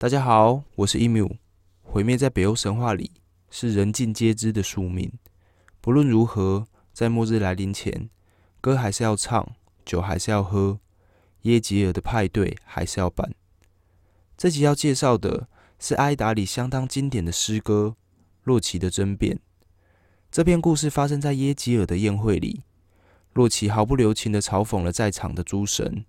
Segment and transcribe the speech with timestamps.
[0.00, 1.28] 大家好，我是伊缪。
[1.82, 3.10] 毁灭在北欧神话里
[3.50, 5.10] 是人尽皆知的宿命。
[5.80, 8.08] 不论如何，在末日来临前，
[8.60, 10.78] 歌还是要唱，酒还是要喝，
[11.42, 13.34] 耶吉尔的派对还是要办。
[14.36, 15.48] 这集要介绍的
[15.80, 17.96] 是《埃达》里相当经典的诗歌
[18.44, 19.34] 《洛奇的争辩》。
[20.30, 22.62] 这篇故事发生在耶吉尔的宴会里，
[23.32, 26.04] 洛奇毫不留情地嘲讽了在场的诸神，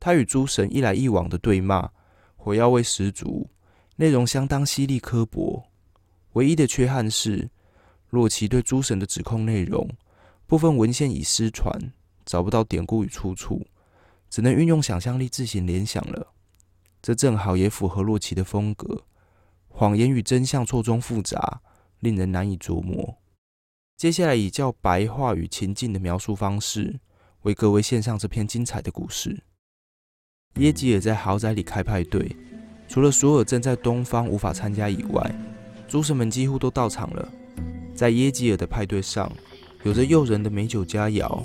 [0.00, 1.90] 他与诸神一来一往的对骂。
[2.44, 3.48] 火药味十足，
[3.94, 5.62] 内容相当犀利刻薄。
[6.32, 7.48] 唯一的缺憾是，
[8.10, 9.88] 洛奇对诸神的指控内容
[10.48, 11.92] 部分文献已失传，
[12.26, 13.64] 找不到典故与出处，
[14.28, 16.34] 只能运用想象力自行联想了。
[17.00, 19.04] 这正好也符合洛奇的风格，
[19.68, 21.60] 谎言与真相错综复杂，
[22.00, 23.18] 令人难以琢磨。
[23.96, 26.98] 接下来以较白话与情境的描述方式，
[27.42, 29.44] 为各位献上这篇精彩的故事。
[30.56, 32.36] 耶吉尔在豪宅里开派对，
[32.86, 35.34] 除了索尔正在东方无法参加以外，
[35.88, 37.28] 诸神们几乎都到场了。
[37.94, 39.30] 在耶吉尔的派对上，
[39.82, 41.42] 有着诱人的美酒佳肴，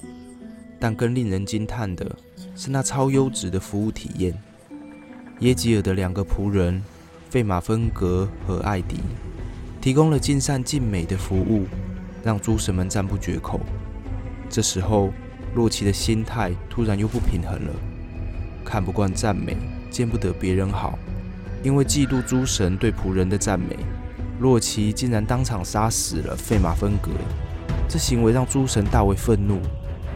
[0.78, 2.16] 但更令人惊叹的
[2.56, 4.38] 是那超优质的服务体验。
[5.40, 6.84] 耶吉尔的两个仆人
[7.30, 8.98] 费马芬格和艾迪
[9.80, 11.66] 提供了尽善尽美的服务，
[12.24, 13.62] 让诸神们赞不绝口。
[14.50, 15.14] 这时候，
[15.56, 17.74] 洛奇的心态突然又不平衡了。
[18.68, 19.56] 看不惯赞美，
[19.90, 21.00] 见不得别人好，
[21.64, 23.78] 因为嫉妒诸神对仆人的赞美，
[24.42, 27.10] 洛奇竟然当场杀死了费马芬格。
[27.88, 29.62] 这行为让诸神大为愤怒，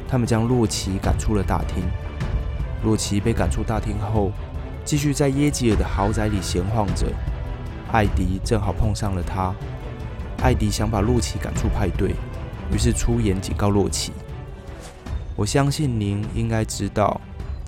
[0.05, 1.81] 他们将洛奇赶出了大厅。
[2.83, 4.33] 洛奇被赶出大厅后，
[4.83, 7.07] 继续在耶吉尔的豪宅里闲晃着。
[7.93, 9.55] 艾迪正好碰上了他，
[10.43, 12.09] 艾迪想把洛奇赶出派对，
[12.73, 14.11] 于是出言警告洛奇
[15.37, 17.21] ：“我相信您应该知道。”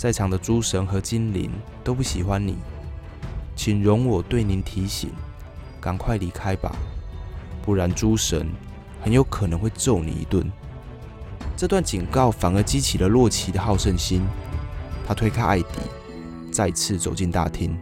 [0.04, 1.50] 在场的诸神和精灵
[1.82, 2.58] 都不喜欢你，
[3.56, 5.10] 请容我对您提醒，
[5.80, 6.76] 赶快离开吧，
[7.62, 8.46] 不然诸神
[9.02, 10.46] 很有可能会揍你一顿。
[11.56, 14.24] 这段警告反而激起了洛奇的好胜心，
[15.08, 15.80] 他推开艾迪，
[16.52, 17.74] 再次走进大厅。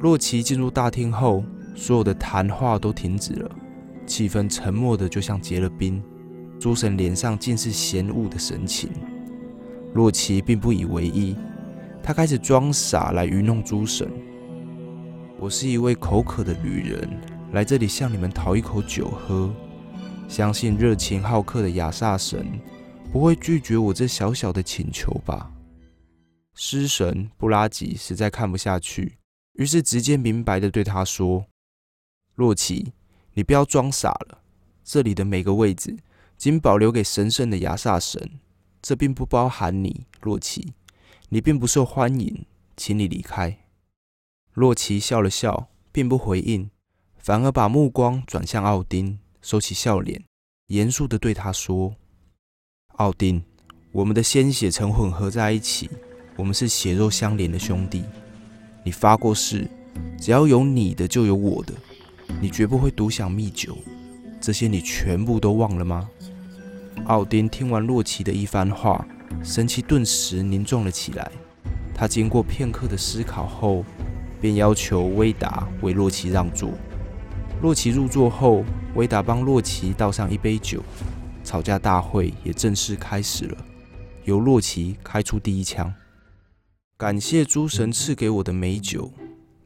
[0.00, 1.44] 洛奇进入大厅后，
[1.76, 3.50] 所有的谈话都停止了，
[4.06, 6.02] 气氛沉默的就像结了冰，
[6.58, 8.88] 诸神脸上尽是嫌恶的神情。
[9.94, 11.34] 洛奇并不以为意，
[12.02, 14.10] 他开始装傻来愚弄诸神。
[15.38, 17.08] 我是一位口渴的旅人，
[17.52, 19.52] 来这里向你们讨一口酒喝。
[20.28, 22.46] 相信热情好客的亚萨神
[23.10, 25.50] 不会拒绝我这小小的请求吧？
[26.54, 29.16] 狮神布拉吉实在看不下去，
[29.54, 31.46] 于是直接明白的对他说
[32.36, 32.92] ：“洛奇，
[33.32, 34.42] 你不要装傻了，
[34.84, 35.96] 这里的每个位置
[36.36, 38.30] 仅保留给神圣的亚萨神。”
[38.80, 40.72] 这并不包含你，洛奇。
[41.30, 42.46] 你并不受欢迎，
[42.76, 43.58] 请你离开。
[44.54, 46.70] 洛奇笑了笑，并不回应，
[47.18, 50.24] 反而把目光转向奥丁，收起笑脸，
[50.68, 51.94] 严肃地对他说
[52.96, 53.42] ：“奥丁，
[53.92, 55.90] 我们的鲜血曾混合在一起，
[56.36, 58.04] 我们是血肉相连的兄弟。
[58.82, 59.68] 你发过誓，
[60.18, 61.74] 只要有你的，就有我的。
[62.40, 63.76] 你绝不会独享蜜酒，
[64.40, 66.08] 这些你全部都忘了吗？”
[67.06, 69.06] 奥丁听完洛奇的一番话，
[69.42, 71.30] 神气顿时凝重了起来。
[71.94, 73.84] 他经过片刻的思考后，
[74.40, 76.70] 便要求威达为洛奇让座。
[77.62, 78.64] 洛奇入座后，
[78.94, 80.82] 威达帮洛奇倒上一杯酒，
[81.42, 83.56] 吵架大会也正式开始了。
[84.24, 85.92] 由洛奇开出第一枪。
[86.96, 89.10] 感谢诸神赐给我的美酒，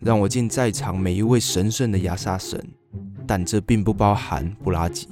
[0.01, 2.65] 让我敬在场每一位神圣的亚萨神，
[3.27, 5.09] 但这并不包含布拉吉。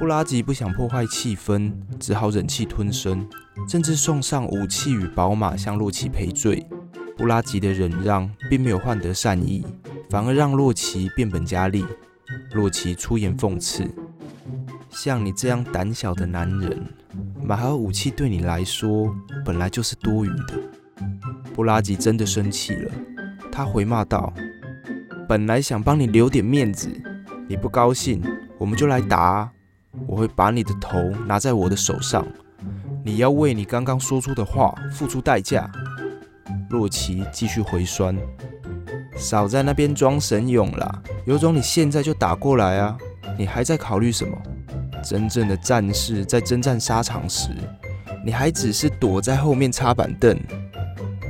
[0.00, 3.28] 布拉吉不想破坏气氛，只好忍气吞声，
[3.68, 6.66] 甚至送上武器与宝马向洛奇赔罪。
[7.18, 9.62] 布拉吉的忍让并没有换得善意，
[10.08, 11.84] 反而让洛奇变本加厉。
[12.54, 13.86] 洛奇出言讽刺
[14.88, 16.82] ：“像你这样胆小的男人，
[17.44, 19.14] 买好武器对你来说
[19.44, 20.58] 本来就是多余的。”
[21.52, 22.92] 布拉吉真的生气了，
[23.52, 24.32] 他回骂道
[25.28, 26.88] ：“本来想帮你留点面子，
[27.46, 28.22] 你不高兴，
[28.56, 29.52] 我们就来打。”
[30.06, 32.26] 我会把你的头拿在我的手上，
[33.04, 35.70] 你要为你刚刚说出的话付出代价。
[36.70, 38.16] 洛奇继续回酸，
[39.16, 42.96] 少在那边装神勇了，有种你现在就打过来啊！
[43.36, 44.36] 你还在考虑什么？
[45.02, 47.48] 真正的战士在征战沙场时，
[48.24, 50.38] 你还只是躲在后面插板凳。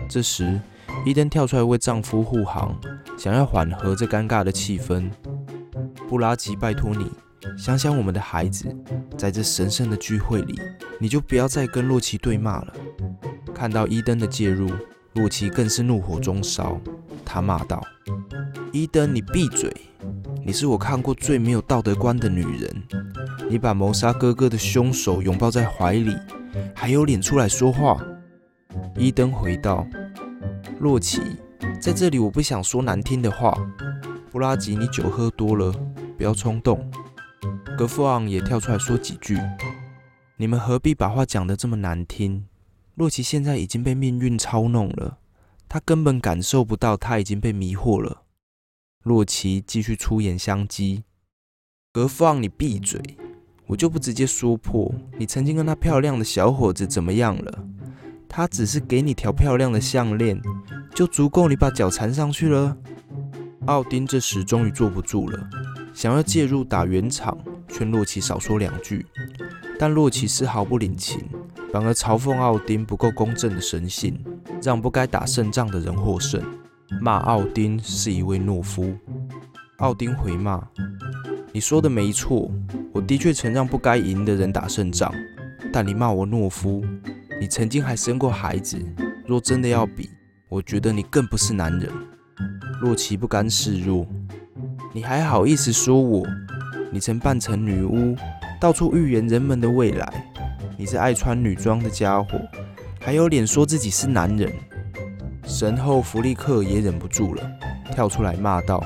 [0.08, 0.60] 这时，
[1.06, 2.78] 伊登跳出来为丈夫护航，
[3.16, 5.10] 想要缓和这尴尬的气氛。
[6.06, 7.10] 布拉吉，拜托你。
[7.56, 8.74] 想想我们的孩子，
[9.16, 10.60] 在这神圣的聚会里，
[10.98, 12.72] 你就不要再跟洛奇对骂了。
[13.54, 14.70] 看到伊登的介入，
[15.14, 16.80] 洛奇更是怒火中烧，
[17.24, 17.82] 他骂道
[18.72, 19.74] ：“伊登，你闭嘴！
[20.44, 22.82] 你是我看过最没有道德观的女人。
[23.48, 26.16] 你把谋杀哥哥的凶手拥抱在怀里，
[26.74, 28.00] 还有脸出来说话？”
[28.96, 29.86] 伊登回道
[30.80, 31.20] ：“洛奇，
[31.80, 33.56] 在这里我不想说难听的话。
[34.30, 35.74] 布拉吉，你酒喝多了，
[36.16, 36.90] 不要冲动。”
[37.80, 39.38] 格夫昂也跳出来说几句
[40.36, 42.44] ：“你们何必把话讲得这么难听？
[42.94, 45.16] 洛奇现在已经被命运操弄了。”
[45.66, 48.24] 他根本感受不到，他已经被迷惑了。
[49.02, 51.04] 洛奇继续出言相讥
[51.90, 53.00] ：“格夫昂，你闭嘴！
[53.66, 57.64] 我就不直接说破，你曾经跟那漂亮的小伙子怎么样了？
[58.28, 60.38] 他只是给你条漂亮的项链，
[60.94, 62.76] 就足够你把脚缠上去了。”
[63.64, 65.48] 奥丁这时终于坐不住了，
[65.94, 67.38] 想要介入打圆场，
[67.70, 69.06] 劝洛奇少说两句，
[69.78, 71.22] 但洛奇丝毫不领情，
[71.72, 74.22] 反而嘲讽奥丁不够公正的神性。
[74.62, 76.42] 让不该打胜仗的人获胜，
[77.00, 78.94] 骂奥丁是一位懦夫。
[79.78, 80.62] 奥丁回骂
[81.50, 82.50] ：“你说的没错，
[82.92, 85.10] 我的确曾让不该赢的人打胜仗。
[85.72, 86.84] 但你骂我懦夫，
[87.40, 88.78] 你曾经还生过孩子。
[89.26, 90.10] 若真的要比，
[90.50, 91.90] 我觉得你更不是男人。”
[92.82, 94.06] 洛奇不甘示弱
[94.92, 96.26] ：“你还好意思说我？
[96.92, 98.16] 你曾扮成女巫，
[98.60, 100.26] 到处预言人们的未来。
[100.76, 102.40] 你是爱穿女装的家伙。”
[103.02, 104.52] 还有脸说自己是男人？
[105.44, 107.42] 神后弗利克也忍不住了，
[107.92, 108.84] 跳出来骂道：“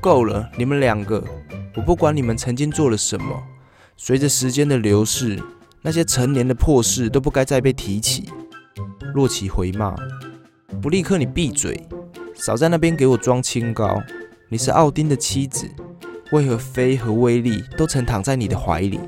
[0.00, 1.22] 够了，你们两个！
[1.74, 3.42] 我不管你们曾经做了什么，
[3.96, 5.42] 随着时间的流逝，
[5.82, 8.30] 那些陈年的破事都不该再被提起。”
[9.12, 9.92] 洛奇回骂
[10.80, 11.84] ：“弗利克，你闭嘴！
[12.34, 14.00] 少在那边给我装清高！
[14.48, 15.68] 你是奥丁的妻子，
[16.32, 19.00] 为何飞和威利都曾躺在你的怀里？”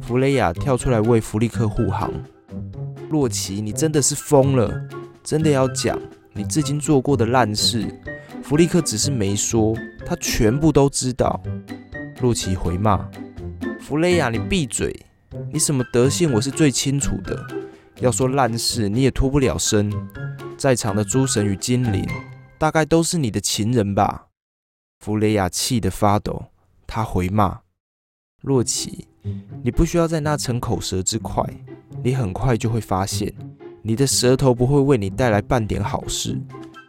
[0.00, 2.12] 弗雷亚跳出来为弗利克护航。
[3.10, 4.70] 洛奇，你真的是疯了！
[5.22, 5.98] 真的要讲
[6.32, 7.86] 你至今做过的烂事，
[8.42, 9.74] 弗利克只是没说，
[10.04, 11.40] 他全部都知道。
[12.20, 13.08] 洛奇回骂
[13.80, 14.94] ：“弗雷亚，你闭嘴！
[15.52, 17.40] 你什么德性，我是最清楚的。
[18.00, 19.90] 要说烂事，你也脱不了身。
[20.58, 22.06] 在场的诸神与精灵，
[22.58, 24.23] 大概都是你的情人吧？”
[25.04, 26.46] 弗雷亚气得发抖，
[26.86, 27.60] 他回骂
[28.40, 29.06] ：“洛奇，
[29.62, 31.44] 你不需要在那逞口舌之快。”
[32.02, 33.30] 你很快就会发现，
[33.82, 36.40] 你的舌头不会为你带来半点好事。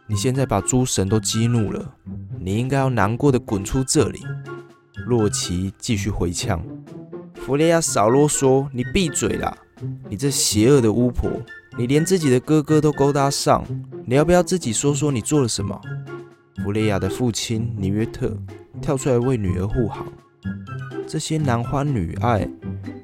[0.06, 1.94] 你现在把诸神都激怒了，
[2.40, 4.22] 你应该要难过的滚出这里。
[5.04, 6.64] 洛奇继续回呛
[7.36, 9.54] ：“弗雷亚，少啰嗦，你闭嘴啦！
[10.08, 11.30] 你这邪恶的巫婆，
[11.76, 13.62] 你连自己的哥哥都勾搭上，
[14.06, 15.78] 你要不要自己说说你做了什么？”
[16.62, 18.36] 弗雷亚的父亲尼约特
[18.80, 20.06] 跳出来为女儿护航
[21.06, 22.48] ：“这些男欢女爱，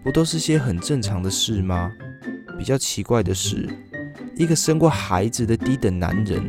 [0.02, 1.93] 不都是些很正常的事吗？”
[2.58, 3.69] 比较奇怪的是，
[4.37, 6.43] 一个生过孩子的低等男人，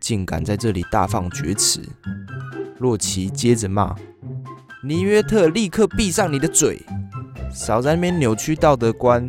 [0.00, 1.80] 竟敢在这里大放厥词。
[2.78, 3.94] 洛奇接着骂
[4.82, 6.80] ：“尼约特，立刻闭上你的嘴，
[7.52, 9.26] 少在那边扭曲道德观。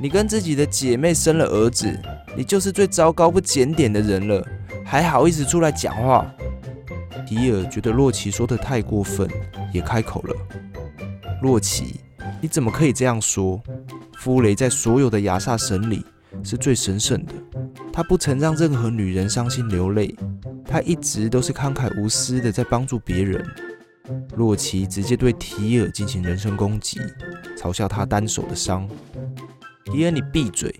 [0.00, 1.88] 你跟自己的姐妹生了儿子，
[2.36, 4.46] 你就是最糟糕不检点的人了，
[4.84, 6.26] 还好意思出来讲话？”
[7.26, 9.28] 迪尔觉得洛奇说的太过分，
[9.72, 10.34] 也开口了
[11.42, 12.00] ：“洛奇，
[12.40, 13.62] 你怎么可以这样说？”
[14.18, 16.04] 夫雷在所有的雅萨神里
[16.42, 17.32] 是最神圣的，
[17.92, 20.14] 他不曾让任何女人伤心流泪，
[20.64, 23.44] 他一直都是慷慨无私的在帮助别人。
[24.36, 27.00] 洛奇直接对提尔进行人身攻击，
[27.58, 28.88] 嘲笑他单手的伤。
[29.84, 30.74] 提尔，你闭嘴！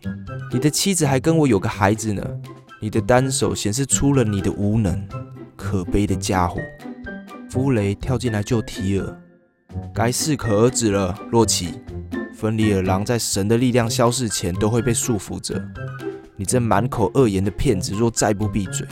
[0.52, 2.22] 你的妻子还跟我有个孩子呢，
[2.80, 5.06] 你的单手显示出了你的无能，
[5.74, 6.60] 可悲的家伙！
[7.50, 9.20] 夫雷跳进来救提尔，
[9.92, 11.80] 该适可而止了，洛奇。
[12.32, 15.60] 芬里尔狼在神的力量消逝前都会被束缚着。
[16.36, 18.86] 你这满口恶言的骗子，若再不闭嘴，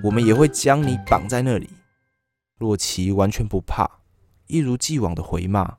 [0.00, 1.68] 我们也会将你绑在那里。
[2.60, 3.90] 洛奇完全不怕，
[4.46, 5.74] 一如既往的回骂：“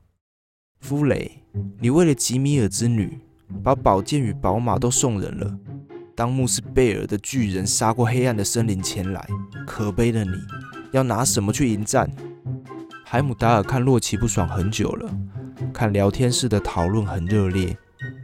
[0.80, 1.42] 夫雷，
[1.80, 3.18] 你为了吉米尔之女，
[3.62, 5.58] 把宝剑与宝马都送人了。
[6.16, 9.26] 当穆斯贝尔的巨人杀过黑暗的森林前来，
[9.66, 10.32] 可悲的你，
[10.92, 12.08] 要拿什么去迎战？”
[13.04, 15.10] 海姆达尔看洛奇不爽很久了。
[15.72, 17.76] 看聊天室的讨论很热烈，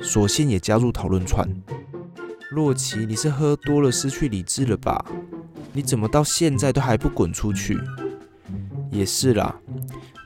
[0.02, 1.49] 索性也加入讨论串。
[2.50, 5.04] 洛奇，你是喝多了失去理智了吧？
[5.73, 7.78] 你怎么到现在都还不滚出去？
[8.90, 9.54] 也是啦，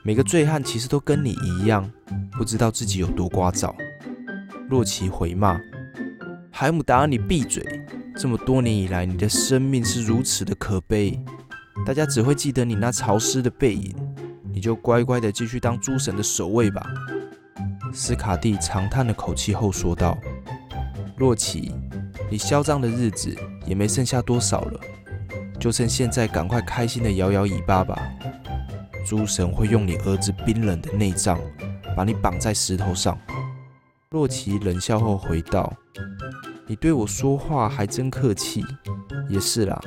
[0.03, 1.91] 每个醉汉其实都跟你一样，
[2.31, 3.73] 不知道自己有多聒噪。
[4.69, 5.59] 洛奇回骂
[6.57, 7.61] ：“海姆达尔，你闭嘴！
[8.15, 11.21] 这么多年以来，你的生命是如此的可悲，
[11.85, 13.93] 大家只会记得你那潮湿的背影。
[14.53, 16.81] 你就乖乖的继续当诸神的守卫吧。”
[17.91, 20.17] 斯卡蒂长叹了口气后说道
[21.19, 21.73] ：“洛奇，
[22.31, 23.35] 你嚣张的日子
[23.65, 24.79] 也没剩下多少了。
[25.59, 28.01] 就趁现在赶快开心的摇摇尾巴吧。
[29.05, 31.37] 诸神会用你儿子冰冷的内脏
[31.97, 33.19] 把你绑在石头上。
[34.11, 35.73] 洛奇冷笑后回道
[36.67, 38.63] ：“你对我说话还真客气。
[39.29, 39.79] 也是啦，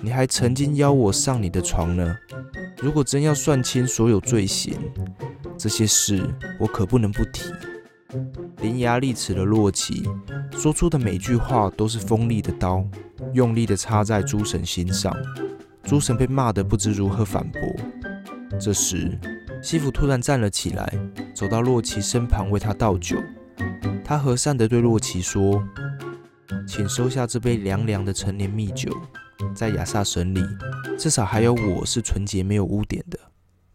[0.00, 2.16] 你还曾经邀我上你的床呢。
[2.78, 4.76] 如果真要算清所有罪行，
[5.56, 6.22] 这些事
[6.58, 7.52] 我可不能不提。”
[8.60, 10.02] 伶牙俐齿的洛奇
[10.52, 12.84] 说出的每句话都是锋利的刀，
[13.32, 15.14] 用力的插在诸神心上。
[15.82, 17.60] 诸神被骂得不知如何反驳。
[18.60, 19.18] 这时，
[19.62, 20.92] 西弗突然站了起来，
[21.34, 23.16] 走到洛奇身旁为他倒酒。
[24.04, 25.62] 他和善地对洛奇说
[26.66, 28.90] ：“请收下这杯凉凉的陈年蜜酒，
[29.54, 30.40] 在亚萨神里，
[30.98, 33.18] 至少还有我是纯洁没有污点的。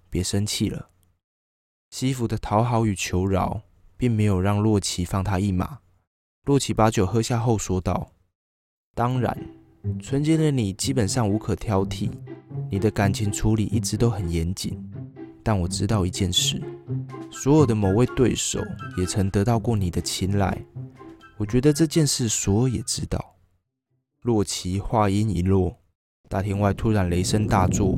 [0.10, 0.90] 别生气了。”
[1.92, 3.62] 西弗的讨好与求饶。
[3.98, 5.80] 并没有让洛奇放他一马。
[6.46, 8.12] 洛奇把酒喝下后说道
[8.94, 9.36] ：“当然，
[10.00, 12.12] 纯洁的你基本上无可挑剔，
[12.70, 14.80] 你的感情处理一直都很严谨。
[15.44, 16.62] 但我知道一件事，
[17.32, 18.64] 所有的某位对手
[18.98, 20.56] 也曾得到过你的青睐。
[21.38, 23.36] 我觉得这件事索尔也知道。”
[24.24, 25.78] 洛奇话音一落，
[26.28, 27.98] 大厅外突然雷声大作。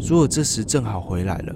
[0.00, 1.54] 索尔这时正好回来了，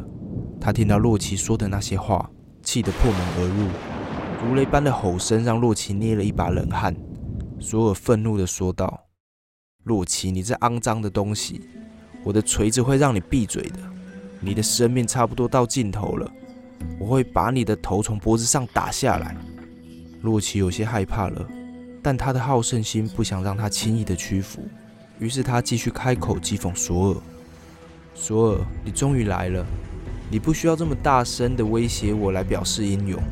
[0.61, 2.31] 他听到洛奇说的那些话。
[2.63, 6.97] 气得破门而入，如雷般的吼声让洛奇捏了一把冷汗。
[7.61, 9.05] 索尔愤怒地说道
[9.85, 11.61] ：“洛奇，你这肮脏的东西！
[12.25, 13.79] 我的锤子会让你闭嘴的。
[14.41, 16.33] 你的生命差不多到尽头了，
[16.99, 19.37] 我会把你的头从脖子上打下来。”
[20.25, 21.47] 洛奇有些害怕了，
[22.03, 24.67] 但他的好胜心不想让他轻易的屈服，
[25.19, 27.17] 于是他继续开口讥讽索尔
[28.17, 29.65] ：“索尔，你终于来了。”
[30.31, 33.23] 你不需要这么大声的威胁我来表示英勇，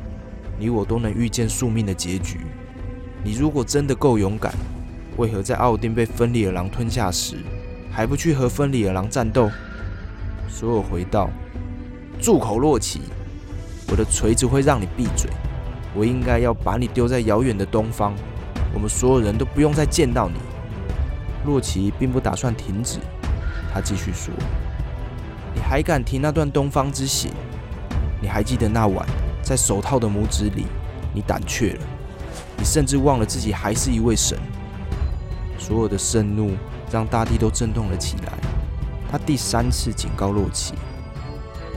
[0.59, 2.41] 你我都能预见宿命的结局。
[3.25, 4.53] 你如果真的够勇敢，
[5.17, 7.39] 为何在奥丁被芬里尔狼吞下时，
[7.91, 9.51] 还不去和芬里尔狼战斗？
[10.51, 11.31] 索尔回道
[12.21, 13.01] ：“住口，洛奇！
[13.89, 15.31] 我的锤子会让你闭嘴。
[15.95, 18.15] 我应该要把你丢在遥远的东方，
[18.73, 20.37] 我们所有人都不用再见到你。”
[21.45, 22.99] 洛奇并不打算停止，
[23.73, 24.33] 他继续说。
[25.55, 27.31] 你还敢提那段东方之行？
[28.21, 29.07] 你还记得那晚
[29.43, 30.67] 在手套的拇指里，
[31.13, 31.81] 你胆怯了，
[32.57, 34.39] 你甚至忘了自己还是一位神。
[35.59, 36.53] 所有的盛怒
[36.91, 38.33] 让大地都震动了起来。
[39.11, 40.75] 他第三次警告洛奇：“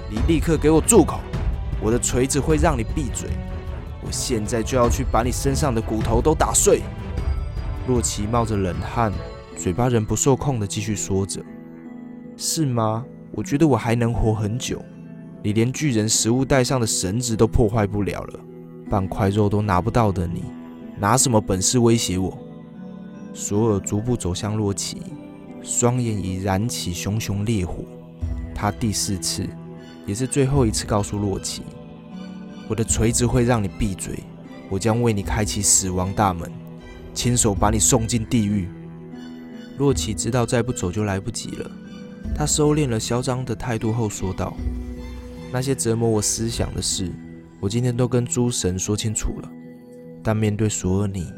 [0.10, 1.20] 你立刻给我住口！
[1.82, 3.30] 我的锤子会让你闭嘴。
[4.06, 6.82] 我现在就要去把你身上的骨头都打碎。”
[7.88, 9.12] 洛奇冒着冷汗，
[9.58, 11.44] 嘴巴仍不受控地继续说着
[12.38, 14.82] ：“是吗？”我觉得我还能活很久。
[15.44, 18.40] 你连巨人食物袋上的绳子都破坏不了了，
[18.90, 20.46] 半块肉都拿不到的你，
[20.98, 22.38] 拿什么本事威胁我？
[23.34, 25.02] 索尔逐步走向洛奇，
[25.62, 27.84] 双眼已燃起熊熊烈火。
[28.56, 29.46] 他第四次，
[30.06, 31.64] 也是最后一次告诉洛奇
[32.68, 34.20] ：“我的锤子会让你闭嘴，
[34.70, 36.52] 我将为你开启死亡大门，
[37.14, 38.68] 亲手把你送进地狱。”
[39.78, 41.72] 洛奇知道再不走就来不及了。
[42.34, 44.54] 他收敛了嚣张的态度后说道
[45.52, 47.12] ：“那些折磨我思想的事，
[47.60, 49.50] 我今天都跟诸神说清楚了。
[50.24, 51.32] 但面对索尔你，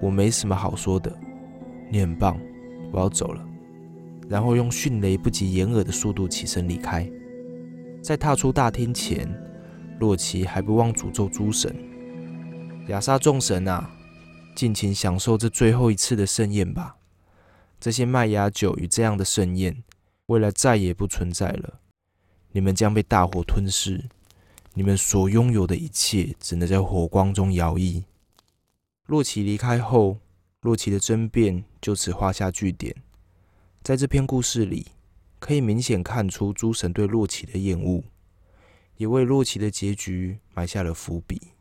[0.00, 1.12] 我没什么好说的。
[1.90, 2.38] 你很棒，
[2.90, 3.44] 我要走了。”
[4.28, 7.06] 然后用迅雷不及掩耳的速度起身离开。
[8.00, 9.28] 在踏出大厅前，
[10.02, 11.72] 洛奇还不忘诅咒诸神
[12.90, 13.88] ：“亚萨众神啊，
[14.52, 16.96] 尽情享受这最后一次的盛宴吧！
[17.78, 19.84] 这些麦芽酒与这样的盛宴。”
[20.26, 21.78] 未来再也不存在了，
[22.50, 24.08] 你们将被大火吞噬，
[24.72, 28.02] 你们所拥有的一切只能在火光中摇曳。
[29.06, 30.18] 洛奇离开后，
[30.62, 32.96] 洛奇的争辩就此画下句点。
[33.82, 34.86] 在这篇故事里，
[35.38, 38.02] 可以明显看出诸神对洛奇的厌恶，
[38.96, 41.52] 也为洛奇的结局埋下了伏笔。